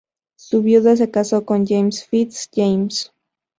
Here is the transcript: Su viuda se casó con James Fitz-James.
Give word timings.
Su 0.35 0.63
viuda 0.63 0.95
se 0.95 1.11
casó 1.11 1.45
con 1.45 1.63
James 1.67 2.07
Fitz-James. 2.07 3.13